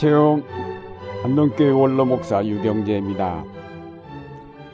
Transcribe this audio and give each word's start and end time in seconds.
안녕하세요. 0.00 1.24
안동교회 1.24 1.70
원로 1.70 2.04
목사 2.04 2.46
유경재입니다. 2.46 3.44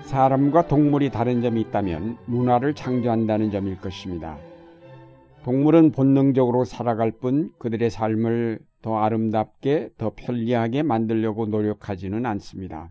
사람과 0.03 0.67
동물이 0.67 1.09
다른 1.09 1.41
점이 1.41 1.63
있다면 1.63 2.19
문화를 2.27 2.75
창조한다는 2.75 3.51
점일 3.51 3.81
것입니다. 3.81 4.37
동물은 5.43 5.93
본능적으로 5.93 6.67
살아갈 6.67 7.11
뿐 7.11 7.53
그들의 7.59 7.89
삶을 7.89 8.59
더 8.83 8.99
아름답게, 8.99 9.93
더 9.97 10.13
편리하게 10.15 10.83
만들려고 10.83 11.47
노력하지는 11.47 12.27
않습니다. 12.27 12.91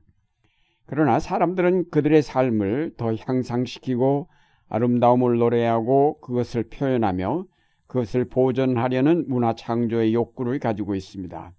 그러나 0.87 1.19
사람들은 1.19 1.91
그들의 1.91 2.23
삶을 2.23 2.95
더 2.97 3.13
향상시키고 3.13 4.27
아름다움을 4.69 5.37
노래하고 5.37 6.19
그것을 6.21 6.63
표현하며 6.63 7.45
그것을 7.85 8.25
보존하려는 8.25 9.25
문화 9.27 9.53
창조의 9.53 10.15
욕구를 10.15 10.57
가지고 10.57 10.95
있습니다. 10.95 11.53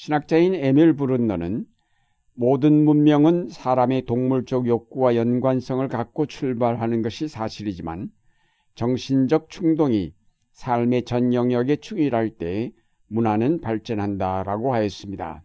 신학자인 0.00 0.54
에밀 0.54 0.94
브룬너는 0.94 1.66
모든 2.34 2.84
문명은 2.84 3.48
사람의 3.48 4.04
동물적 4.04 4.68
욕구와 4.68 5.16
연관성을 5.16 5.88
갖고 5.88 6.26
출발하는 6.26 7.02
것이 7.02 7.26
사실이지만 7.26 8.08
정신적 8.76 9.50
충동이 9.50 10.14
삶의 10.52 11.02
전 11.04 11.34
영역에 11.34 11.74
충일할 11.74 12.30
때 12.30 12.70
문화는 13.08 13.60
발전한다라고 13.60 14.72
하였습니다. 14.72 15.42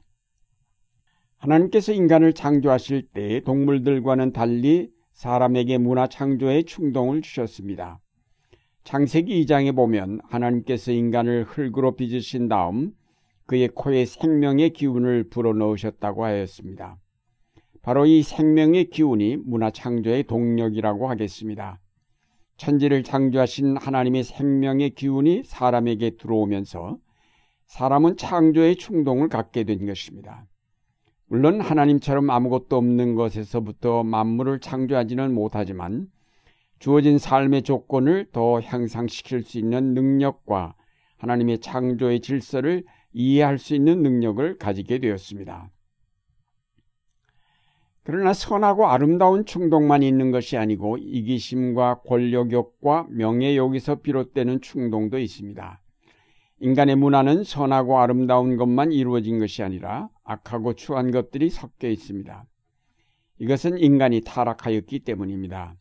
하나님께서 1.37 1.91
인간을 1.91 2.33
창조하실 2.33 3.07
때 3.07 3.39
동물들과는 3.39 4.33
달리 4.33 4.91
사람에게 5.13 5.79
문화 5.79 6.05
창조의 6.05 6.65
충동을 6.65 7.23
주셨습니다. 7.23 7.99
창세기 8.83 9.43
2장에 9.45 9.75
보면 9.75 10.19
하나님께서 10.25 10.91
인간을 10.91 11.45
흙으로 11.45 11.95
빚으신 11.95 12.49
다음 12.49 12.93
그의 13.45 13.67
코에 13.69 14.05
생명의 14.05 14.71
기운을 14.71 15.29
불어넣으셨다고 15.29 16.23
하였습니다. 16.25 16.97
바로 17.81 18.05
이 18.05 18.23
생명의 18.23 18.89
기운이 18.89 19.37
문화 19.43 19.69
창조의 19.69 20.23
동력이라고 20.23 21.09
하겠습니다. 21.09 21.79
천지를 22.57 23.03
창조하신 23.03 23.77
하나님의 23.77 24.23
생명의 24.23 24.91
기운이 24.91 25.43
사람에게 25.43 26.11
들어오면서 26.11 26.97
사람은 27.65 28.15
창조의 28.17 28.77
충동을 28.77 29.27
갖게 29.27 29.63
된 29.63 29.85
것입니다. 29.85 30.45
물론 31.27 31.59
하나님처럼 31.59 32.29
아무것도 32.29 32.77
없는 32.77 33.15
것에서부터 33.15 34.03
만물을 34.03 34.59
창조하지는 34.59 35.33
못하지만 35.33 36.07
주어진 36.79 37.17
삶의 37.17 37.63
조건을 37.63 38.27
더 38.31 38.59
향상시킬 38.61 39.43
수 39.43 39.57
있는 39.57 39.93
능력과 39.93 40.75
하나님의 41.17 41.59
창조의 41.59 42.19
질서를 42.19 42.83
이해할 43.13 43.57
수 43.57 43.75
있는 43.75 44.01
능력을 44.03 44.57
가지게 44.57 44.99
되었습니다. 44.99 45.71
그러나 48.03 48.33
선하고 48.33 48.87
아름다운 48.87 49.45
충동만 49.45 50.03
있는 50.03 50.31
것이 50.31 50.57
아니고 50.57 50.97
이기심과 50.97 52.01
권력욕과 52.01 53.07
명예욕에서 53.09 54.01
비롯되는 54.01 54.59
충동도 54.59 55.19
있습니다. 55.19 55.81
인간의 56.59 56.95
문화는 56.97 57.43
선하고 57.43 57.99
아름다운 57.99 58.57
것만 58.57 58.91
이루어진 58.91 59.39
것이 59.39 59.63
아니라 59.63 60.09
악하고 60.23 60.73
추한 60.73 61.11
것들이 61.11 61.49
섞여 61.49 61.87
있습니다. 61.87 62.45
이것은 63.39 63.77
인간이 63.77 64.21
타락하였기 64.21 64.99
때문입니다. 64.99 65.75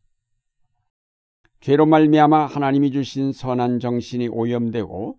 죄로 1.61 1.87
말미암아 1.87 2.47
하나님이 2.47 2.91
주신 2.91 3.33
선한 3.33 3.79
정신이 3.79 4.29
오염되고 4.29 5.19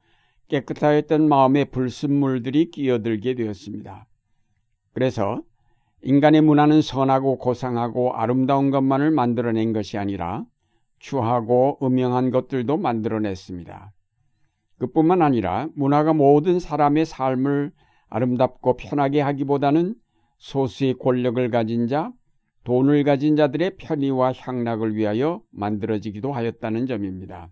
깨끗하였던 0.49 1.27
마음의 1.27 1.65
불순물들이 1.65 2.71
끼어들게 2.71 3.35
되었습니다. 3.35 4.07
그래서 4.93 5.41
인간의 6.03 6.41
문화는 6.41 6.81
선하고 6.81 7.37
고상하고 7.37 8.13
아름다운 8.13 8.71
것만을 8.71 9.11
만들어낸 9.11 9.73
것이 9.73 9.97
아니라 9.97 10.45
추하고 10.99 11.79
음영한 11.81 12.31
것들도 12.31 12.77
만들어냈습니다. 12.77 13.93
그뿐만 14.79 15.21
아니라 15.21 15.69
문화가 15.75 16.13
모든 16.13 16.59
사람의 16.59 17.05
삶을 17.05 17.71
아름답고 18.09 18.77
편하게 18.77 19.21
하기보다는 19.21 19.95
소수의 20.37 20.95
권력을 20.99 21.49
가진 21.49 21.87
자, 21.87 22.11
돈을 22.65 23.03
가진 23.03 23.35
자들의 23.35 23.77
편의와 23.77 24.33
향락을 24.33 24.95
위하여 24.95 25.41
만들어지기도 25.51 26.31
하였다는 26.31 26.85
점입니다. 26.85 27.49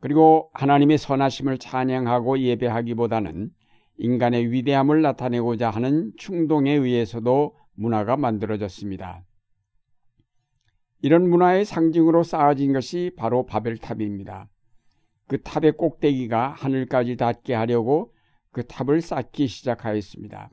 그리고 0.00 0.50
하나님의 0.54 0.98
선하심을 0.98 1.58
찬양하고 1.58 2.38
예배하기보다는 2.38 3.50
인간의 3.98 4.52
위대함을 4.52 5.02
나타내고자 5.02 5.70
하는 5.70 6.12
충동에 6.16 6.72
의해서도 6.72 7.56
문화가 7.74 8.16
만들어졌습니다. 8.16 9.24
이런 11.00 11.28
문화의 11.28 11.64
상징으로 11.64 12.22
쌓아진 12.22 12.72
것이 12.72 13.12
바로 13.16 13.46
바벨탑입니다. 13.46 14.48
그 15.28 15.42
탑의 15.42 15.72
꼭대기가 15.72 16.50
하늘까지 16.50 17.16
닿게 17.16 17.54
하려고 17.54 18.12
그 18.50 18.66
탑을 18.66 19.00
쌓기 19.00 19.46
시작하였습니다. 19.46 20.50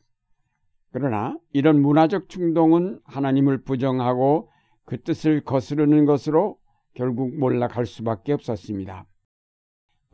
그러나 0.92 1.38
이런 1.54 1.82
문화적 1.82 2.30
충동은 2.30 3.00
하나님을 3.06 3.64
부정하고 3.64 4.50
그 4.86 5.02
뜻을 5.02 5.42
거스르는 5.44 6.06
것으로 6.06 6.58
결국 6.94 7.38
몰락할 7.38 7.86
수밖에 7.86 8.34
없었습니다. 8.34 9.06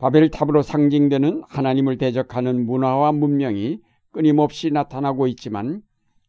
바벨탑으로 0.02 0.62
상징되는 0.62 1.44
하나님을 1.46 1.96
대적하는 1.96 2.66
문화와 2.66 3.12
문명이 3.12 3.78
끊임없이 4.10 4.72
나타나고 4.72 5.28
있지만 5.28 5.80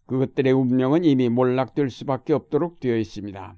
그것들의 0.06 0.54
운명은 0.54 1.04
이미 1.04 1.28
몰락될 1.28 1.90
수밖에 1.90 2.34
없도록 2.34 2.80
되어 2.80 2.96
있습니다. 2.96 3.58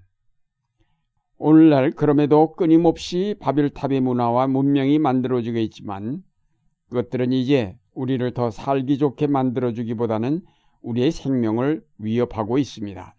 오늘날 1.38 1.92
그럼에도 1.92 2.54
끊임없이 2.54 3.36
바벨탑의 3.42 4.00
문화와 4.00 4.48
문명이 4.48 5.00
만들어지고 5.00 5.58
있지만 5.58 6.24
그것들은 6.88 7.34
이제 7.34 7.78
우리를 7.94 8.34
더 8.34 8.52
살기 8.52 8.98
좋게 8.98 9.28
만들어주기보다는 9.28 10.44
우리의 10.82 11.12
생명을 11.12 11.84
위협하고 11.98 12.58
있습니다. 12.58 13.16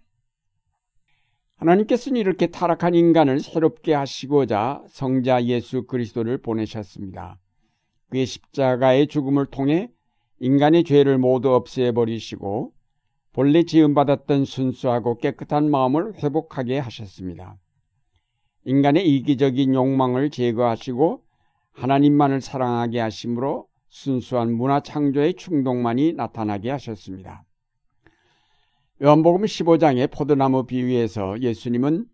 하나님께서는 1.56 2.21
이렇게 2.21 2.49
타락한 2.49 2.94
인간을 2.94 3.41
새롭게 3.41 3.94
하시고자 3.94 4.83
성자 4.89 5.44
예수 5.44 5.87
그리스도를 5.87 6.39
보내셨습니다. 6.39 7.39
그의 8.11 8.27
십자가의 8.27 9.06
죽음을 9.06 9.47
통해 9.47 9.91
인간의 10.39 10.84
죄를 10.84 11.16
모두 11.19 11.55
없애버리시고 11.55 12.72
본래 13.33 13.62
지음받았던 13.62 14.45
순수하고 14.45 15.16
깨끗한 15.16 15.71
마음을 15.71 16.15
회복하게 16.22 16.78
하셨습니다. 16.78 17.56
인간의 18.65 19.09
이기적인 19.09 19.75
욕망을 19.75 20.31
제거하시고 20.31 21.22
하나님만을 21.72 22.41
사랑하게 22.41 23.00
하심으로 23.00 23.66
순수한 23.89 24.53
문화 24.53 24.81
창조의 24.81 25.34
충동만이 25.34 26.15
나타나게 26.15 26.71
하셨습니다. 26.71 27.46
요한복음 29.03 29.43
15장의 29.43 30.11
포도나무 30.11 30.65
비유에서 30.65 31.43
예수님은 31.43 32.07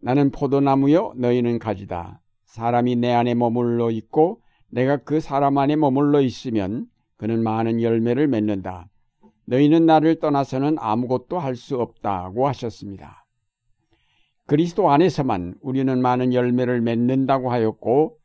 나는 0.00 0.32
포도나무요 0.32 1.12
너희는 1.14 1.60
가지다. 1.60 2.20
사람이 2.46 2.96
내 2.96 3.12
안에 3.12 3.34
머물러 3.34 3.92
있고 3.92 4.42
내가 4.70 4.96
그 4.96 5.20
사람 5.20 5.56
안에 5.56 5.76
머물러 5.76 6.20
있으면 6.20 6.86
그는 7.16 7.44
많은 7.44 7.80
열매를 7.80 8.26
맺는다. 8.26 8.88
너희는 9.44 9.86
나를 9.86 10.18
떠나서는 10.18 10.78
아무것도 10.80 11.38
할 11.38 11.54
수 11.54 11.80
없다고 11.80 12.48
하셨습니다. 12.48 13.24
그리스도 14.46 14.90
안에서만 14.90 15.58
우리는 15.60 16.02
많은 16.02 16.34
열매를 16.34 16.80
맺는다고 16.80 17.52
하였고 17.52 18.18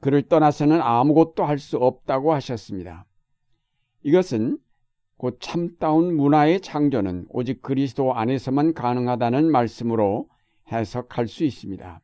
그를 0.00 0.22
떠나서는 0.22 0.80
아무것도 0.80 1.44
할 1.44 1.58
수 1.58 1.76
없다고 1.78 2.34
하셨습니다. 2.34 3.04
이것은 4.04 4.58
곧 5.22 5.36
참다운 5.38 6.16
문화의 6.16 6.60
창조는 6.60 7.26
오직 7.28 7.62
그리스도 7.62 8.12
안에서만 8.12 8.74
가능하다는 8.74 9.52
말씀으로 9.52 10.28
해석할 10.72 11.28
수 11.28 11.44
있습니다. 11.44 12.00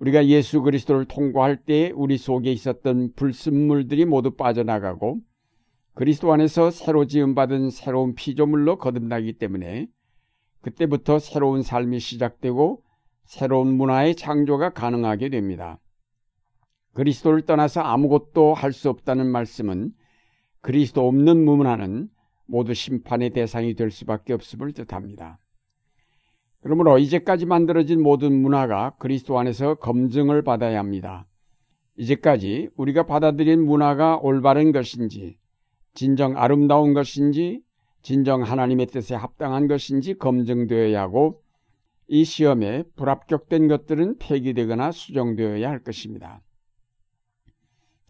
우리가 0.00 0.26
예수 0.26 0.60
그리스도를 0.60 1.06
통과할 1.06 1.64
때 1.64 1.90
우리 1.94 2.18
속에 2.18 2.52
있었던 2.52 3.14
불순물들이 3.16 4.04
모두 4.04 4.32
빠져나가고 4.32 5.16
그리스도 5.94 6.30
안에서 6.30 6.70
새로 6.70 7.06
지음받은 7.06 7.70
새로운 7.70 8.14
피조물로 8.14 8.76
거듭나기 8.76 9.38
때문에 9.38 9.88
그때부터 10.60 11.20
새로운 11.20 11.62
삶이 11.62 12.00
시작되고 12.00 12.82
새로운 13.24 13.78
문화의 13.78 14.14
창조가 14.14 14.74
가능하게 14.74 15.30
됩니다. 15.30 15.78
그리스도를 16.92 17.46
떠나서 17.46 17.80
아무것도 17.80 18.52
할 18.52 18.74
수 18.74 18.90
없다는 18.90 19.26
말씀은 19.26 19.94
그리스도 20.60 21.06
없는 21.08 21.44
문화는 21.44 22.08
모두 22.46 22.74
심판의 22.74 23.30
대상이 23.30 23.74
될 23.74 23.90
수밖에 23.90 24.32
없음을 24.32 24.72
뜻합니다. 24.72 25.38
그러므로 26.62 26.98
이제까지 26.98 27.46
만들어진 27.46 28.02
모든 28.02 28.32
문화가 28.32 28.94
그리스도 28.98 29.38
안에서 29.38 29.76
검증을 29.76 30.42
받아야 30.42 30.78
합니다. 30.78 31.26
이제까지 31.96 32.70
우리가 32.76 33.06
받아들인 33.06 33.64
문화가 33.64 34.18
올바른 34.18 34.72
것인지 34.72 35.38
진정 35.94 36.36
아름다운 36.36 36.92
것인지 36.92 37.62
진정 38.02 38.42
하나님의 38.42 38.86
뜻에 38.86 39.14
합당한 39.14 39.68
것인지 39.68 40.14
검증되어야 40.14 41.00
하고 41.00 41.42
이 42.08 42.24
시험에 42.24 42.84
불합격된 42.96 43.68
것들은 43.68 44.18
폐기되거나 44.18 44.92
수정되어야 44.92 45.68
할 45.68 45.82
것입니다. 45.82 46.42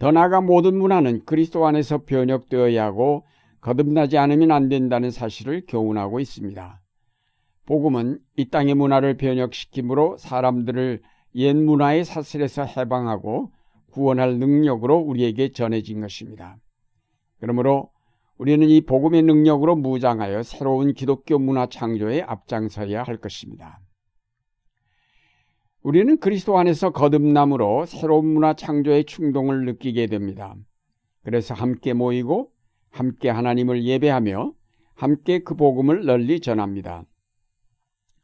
더 0.00 0.11
나아가 0.11 0.41
모든 0.41 0.79
문화는 0.79 1.26
그리스도 1.26 1.67
안에서 1.67 2.05
변혁되어야 2.06 2.82
하고 2.82 3.25
거듭나지 3.61 4.17
않으면 4.17 4.50
안 4.50 4.70
된다는 4.70 5.11
사실을 5.11 5.64
교훈하고 5.69 6.20
있습니다. 6.20 6.81
복음은 7.67 8.19
이 8.37 8.49
땅의 8.49 8.76
문화를 8.76 9.19
변혁시키므로 9.19 10.17
사람들을 10.17 11.02
옛 11.35 11.55
문화의 11.55 12.06
사슬에서 12.06 12.64
해방하고 12.64 13.52
구원할 13.91 14.38
능력으로 14.38 14.97
우리에게 14.97 15.52
전해진 15.52 16.00
것입니다. 16.00 16.56
그러므로 17.38 17.91
우리는 18.38 18.67
이 18.70 18.81
복음의 18.81 19.23
능력으로 19.23 19.76
무장하여 19.76 20.43
새로운 20.44 20.94
기독교 20.94 21.38
문화 21.38 21.67
창조에 21.67 22.23
앞장서야 22.23 23.02
할 23.02 23.19
것입니다. 23.19 23.81
우리는 25.82 26.19
그리스도 26.19 26.59
안에서 26.59 26.91
거듭남으로 26.91 27.87
새로운 27.87 28.27
문화 28.27 28.53
창조의 28.53 29.05
충동을 29.05 29.65
느끼게 29.65 30.09
됩니다. 30.09 30.55
그래서 31.23 31.55
함께 31.55 31.94
모이고 31.94 32.53
함께 32.91 33.31
하나님을 33.31 33.85
예배하며 33.85 34.53
함께 34.94 35.38
그 35.38 35.55
복음을 35.55 36.05
널리 36.05 36.41
전합니다. 36.41 37.05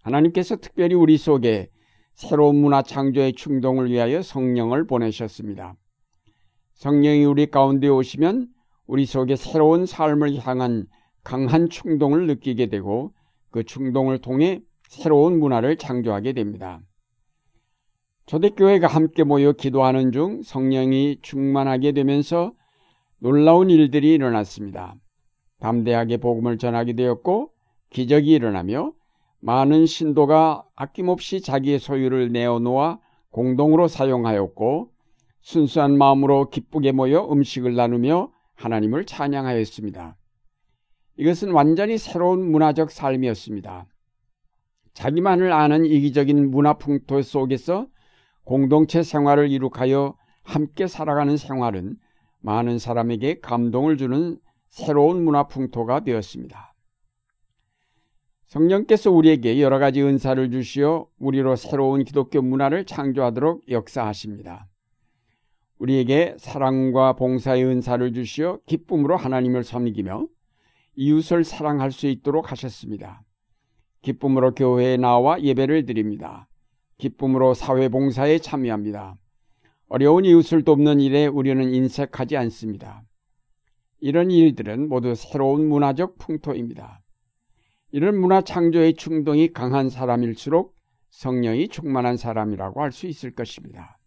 하나님께서 0.02 0.56
특별히 0.56 0.94
우리 0.94 1.16
속에 1.16 1.70
새로운 2.12 2.56
문화 2.56 2.82
창조의 2.82 3.32
충동을 3.32 3.90
위하여 3.90 4.20
성령을 4.20 4.86
보내셨습니다. 4.86 5.76
성령이 6.74 7.24
우리 7.24 7.46
가운데 7.46 7.88
오시면 7.88 8.48
우리 8.86 9.06
속에 9.06 9.34
새로운 9.34 9.86
삶을 9.86 10.36
향한 10.40 10.86
강한 11.24 11.70
충동을 11.70 12.26
느끼게 12.26 12.66
되고 12.66 13.14
그 13.50 13.64
충동을 13.64 14.18
통해 14.18 14.60
새로운 14.88 15.40
문화를 15.40 15.76
창조하게 15.76 16.34
됩니다. 16.34 16.82
초대교회가 18.26 18.88
함께 18.88 19.22
모여 19.22 19.52
기도하는 19.52 20.10
중 20.10 20.42
성령이 20.42 21.18
충만하게 21.22 21.92
되면서 21.92 22.52
놀라운 23.18 23.70
일들이 23.70 24.14
일어났습니다. 24.14 24.96
담대하게 25.60 26.16
복음을 26.16 26.58
전하게 26.58 26.94
되었고 26.94 27.50
기적이 27.90 28.32
일어나며 28.32 28.92
많은 29.40 29.86
신도가 29.86 30.64
아낌없이 30.74 31.40
자기의 31.40 31.78
소유를 31.78 32.32
내어놓아 32.32 32.98
공동으로 33.30 33.86
사용하였고 33.86 34.90
순수한 35.40 35.96
마음으로 35.96 36.50
기쁘게 36.50 36.90
모여 36.90 37.30
음식을 37.30 37.76
나누며 37.76 38.32
하나님을 38.56 39.04
찬양하였습니다. 39.04 40.16
이것은 41.18 41.52
완전히 41.52 41.96
새로운 41.96 42.50
문화적 42.50 42.90
삶이었습니다. 42.90 43.86
자기만을 44.94 45.52
아는 45.52 45.86
이기적인 45.86 46.50
문화 46.50 46.72
풍토 46.72 47.22
속에서 47.22 47.86
공동체 48.46 49.02
생활을 49.02 49.50
이룩하여 49.50 50.16
함께 50.44 50.86
살아가는 50.86 51.36
생활은 51.36 51.96
많은 52.40 52.78
사람에게 52.78 53.40
감동을 53.40 53.96
주는 53.96 54.38
새로운 54.68 55.24
문화 55.24 55.48
풍토가 55.48 56.04
되었습니다. 56.04 56.72
성령께서 58.46 59.10
우리에게 59.10 59.60
여러 59.60 59.80
가지 59.80 60.00
은사를 60.00 60.48
주시어 60.52 61.08
우리로 61.18 61.56
새로운 61.56 62.04
기독교 62.04 62.40
문화를 62.40 62.86
창조하도록 62.86 63.68
역사하십니다. 63.68 64.68
우리에게 65.78 66.36
사랑과 66.38 67.14
봉사의 67.14 67.64
은사를 67.64 68.12
주시어 68.12 68.60
기쁨으로 68.64 69.16
하나님을 69.16 69.64
섬기며 69.64 70.28
이웃을 70.94 71.42
사랑할 71.42 71.90
수 71.90 72.06
있도록 72.06 72.52
하셨습니다. 72.52 73.24
기쁨으로 74.02 74.54
교회에 74.54 74.98
나와 74.98 75.42
예배를 75.42 75.84
드립니다. 75.84 76.46
기쁨으로 76.98 77.54
사회봉사에 77.54 78.38
참여합니다. 78.38 79.16
어려운 79.88 80.24
이웃을 80.24 80.62
돕는 80.62 81.00
일에 81.00 81.26
우리는 81.26 81.72
인색하지 81.72 82.36
않습니다. 82.36 83.02
이런 84.00 84.30
일들은 84.30 84.88
모두 84.88 85.14
새로운 85.14 85.68
문화적 85.68 86.18
풍토입니다. 86.18 87.00
이런 87.92 88.18
문화 88.18 88.40
창조의 88.40 88.94
충동이 88.94 89.52
강한 89.52 89.88
사람일수록 89.88 90.74
성령이 91.10 91.68
충만한 91.68 92.16
사람이라고 92.16 92.82
할 92.82 92.92
수 92.92 93.06
있을 93.06 93.30
것입니다. 93.34 93.98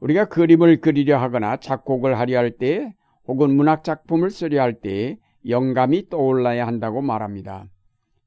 우리가 0.00 0.26
그림을 0.26 0.80
그리려 0.80 1.18
하거나 1.18 1.56
작곡을 1.56 2.18
하려 2.18 2.38
할 2.38 2.58
때 2.58 2.94
혹은 3.26 3.56
문학 3.56 3.82
작품을 3.82 4.30
쓰려 4.30 4.62
할 4.62 4.80
때 4.80 5.18
영감이 5.48 6.08
떠올라야 6.08 6.66
한다고 6.66 7.00
말합니다. 7.00 7.68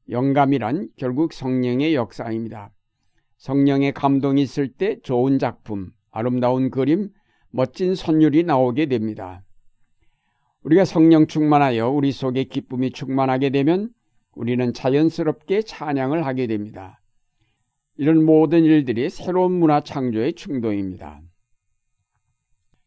영감이란 0.10 0.90
결국 0.98 1.32
성령의 1.34 1.96
역사입니다. 1.96 2.72
성령의 3.42 3.94
감동이 3.94 4.44
있을 4.44 4.68
때 4.68 5.00
좋은 5.02 5.40
작품, 5.40 5.92
아름다운 6.12 6.70
그림, 6.70 7.10
멋진 7.50 7.96
선율이 7.96 8.44
나오게 8.44 8.86
됩니다. 8.86 9.42
우리가 10.62 10.86
성령 10.86 11.26
충만하여 11.26 11.90
우리 11.90 12.12
속에 12.12 12.44
기쁨이 12.44 12.92
충만하게 12.92 13.50
되면 13.50 13.90
우리는 14.36 14.74
자연스럽게 14.74 15.64
찬양을 15.64 16.24
하게 16.24 16.46
됩니다. 16.46 17.02
이런 17.98 18.24
모든 18.24 18.64
일들이 18.64 19.10
새로운 19.10 19.54
문화 19.54 19.82
창조의 19.82 20.34
충동입니다. 20.34 21.22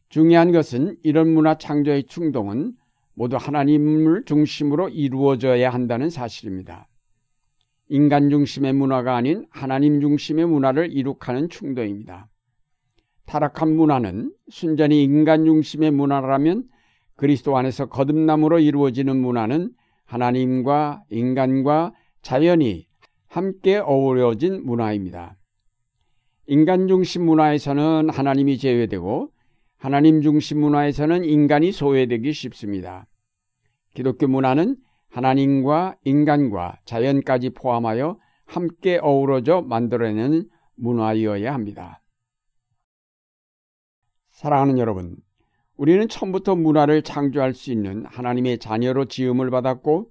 중요한 0.08 0.52
것은 0.52 0.96
이런 1.02 1.30
문화 1.30 1.58
창조의 1.58 2.04
충동은 2.04 2.74
모두 3.14 3.36
하나님을 3.36 4.24
중심으로 4.24 4.90
이루어져야 4.90 5.70
한다는 5.70 6.10
사실입니다. 6.10 6.86
인간 7.88 8.30
중심의 8.30 8.72
문화가 8.72 9.16
아닌 9.16 9.46
하나님 9.50 10.00
중심의 10.00 10.46
문화를 10.46 10.92
이룩하는 10.92 11.48
충동입니다. 11.48 12.28
타락한 13.26 13.74
문화는 13.76 14.32
순전히 14.48 15.02
인간 15.02 15.44
중심의 15.44 15.90
문화라면 15.90 16.64
그리스도 17.16 17.56
안에서 17.56 17.86
거듭남으로 17.86 18.58
이루어지는 18.58 19.16
문화는 19.16 19.72
하나님과 20.04 21.04
인간과 21.10 21.92
자연이 22.22 22.86
함께 23.26 23.76
어우러진 23.76 24.64
문화입니다. 24.64 25.36
인간 26.46 26.88
중심 26.88 27.24
문화에서는 27.24 28.10
하나님이 28.10 28.58
제외되고 28.58 29.30
하나님 29.76 30.22
중심 30.22 30.60
문화에서는 30.60 31.24
인간이 31.24 31.72
소외되기 31.72 32.32
쉽습니다. 32.32 33.06
기독교 33.94 34.26
문화는 34.26 34.76
하나님과 35.14 35.96
인간과 36.02 36.76
자연까지 36.86 37.50
포함하여 37.50 38.18
함께 38.46 38.98
어우러져 39.00 39.62
만들어내는 39.62 40.48
문화이어야 40.74 41.54
합니다. 41.54 42.02
사랑하는 44.30 44.76
여러분, 44.78 45.16
우리는 45.76 46.08
처음부터 46.08 46.56
문화를 46.56 47.02
창조할 47.02 47.54
수 47.54 47.70
있는 47.70 48.04
하나님의 48.06 48.58
자녀로 48.58 49.04
지음을 49.04 49.50
받았고 49.50 50.10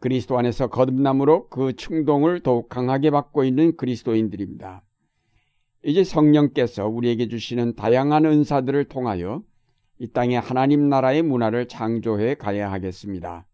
그리스도 0.00 0.38
안에서 0.38 0.68
거듭남으로 0.68 1.48
그 1.48 1.74
충동을 1.76 2.40
더욱 2.40 2.70
강하게 2.70 3.10
받고 3.10 3.44
있는 3.44 3.76
그리스도인들입니다. 3.76 4.82
이제 5.84 6.04
성령께서 6.04 6.88
우리에게 6.88 7.28
주시는 7.28 7.74
다양한 7.74 8.24
은사들을 8.24 8.86
통하여 8.86 9.42
이 9.98 10.08
땅에 10.08 10.38
하나님 10.38 10.88
나라의 10.88 11.22
문화를 11.22 11.68
창조해 11.68 12.36
가야 12.36 12.72
하겠습니다. 12.72 13.44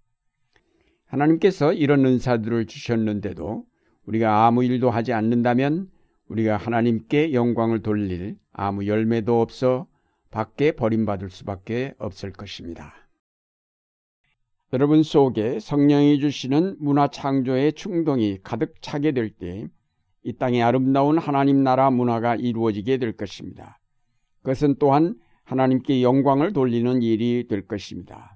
하나님께서 1.07 1.73
이런 1.73 2.05
은사들을 2.05 2.67
주셨는데도 2.67 3.65
우리가 4.07 4.47
아무 4.47 4.65
일도 4.65 4.91
하지 4.91 5.13
않는다면 5.13 5.91
우리가 6.29 6.57
하나님께 6.57 7.33
영광을 7.33 7.83
돌릴 7.83 8.37
아무 8.53 8.87
열매도 8.87 9.41
없어 9.41 9.87
밖에 10.31 10.73
버림받을 10.73 11.31
수밖에 11.31 11.95
없을 11.99 12.33
것입니다. 12.33 12.95
여러분 14.73 15.03
속에 15.03 15.61
성령이 15.61 16.19
주시는 16.19 16.77
문화 16.81 17.09
창조의 17.09 17.75
충동이 17.75 18.39
가득 18.43 18.83
차게 18.83 19.13
될 19.13 19.31
때 19.31 19.69
이 20.27 20.33
땅에 20.33 20.63
아름다운 20.63 21.19
하나님 21.19 21.63
나라 21.63 21.91
문화가 21.91 22.35
이루어지게 22.35 22.97
될 22.97 23.13
것입니다. 23.13 23.79
그것은 24.39 24.77
또한 24.79 25.17
하나님께 25.45 26.03
영광을 26.03 26.55
돌리는 26.55 27.03
일이 27.03 27.47
될 27.47 27.67
것입니다. 27.67 28.34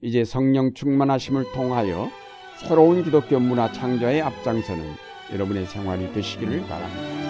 이제 0.00 0.24
성령 0.24 0.74
충만하심을 0.74 1.52
통하여 1.52 2.08
새로운 2.56 3.02
기독교 3.02 3.40
문화 3.40 3.70
창조에 3.72 4.20
앞장서는 4.20 4.84
여러분의 5.32 5.66
생활이 5.66 6.12
되시기를 6.12 6.60
바랍니다. 6.66 7.27